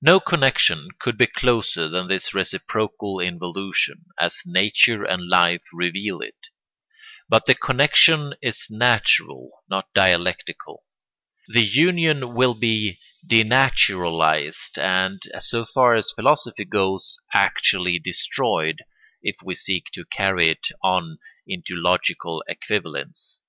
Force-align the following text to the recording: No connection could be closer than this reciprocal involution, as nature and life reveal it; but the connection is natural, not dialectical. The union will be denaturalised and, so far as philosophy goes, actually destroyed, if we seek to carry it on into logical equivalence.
No 0.00 0.20
connection 0.20 0.90
could 1.00 1.18
be 1.18 1.26
closer 1.26 1.88
than 1.88 2.06
this 2.06 2.32
reciprocal 2.32 3.18
involution, 3.18 4.04
as 4.20 4.42
nature 4.46 5.02
and 5.02 5.28
life 5.28 5.64
reveal 5.72 6.20
it; 6.20 6.36
but 7.28 7.46
the 7.46 7.54
connection 7.56 8.34
is 8.40 8.68
natural, 8.70 9.50
not 9.68 9.92
dialectical. 9.92 10.84
The 11.48 11.64
union 11.66 12.34
will 12.36 12.54
be 12.54 13.00
denaturalised 13.26 14.78
and, 14.78 15.20
so 15.40 15.64
far 15.64 15.96
as 15.96 16.12
philosophy 16.12 16.64
goes, 16.64 17.18
actually 17.34 17.98
destroyed, 17.98 18.82
if 19.20 19.34
we 19.42 19.56
seek 19.56 19.86
to 19.94 20.04
carry 20.04 20.46
it 20.46 20.68
on 20.80 21.18
into 21.44 21.74
logical 21.74 22.44
equivalence. 22.46 23.42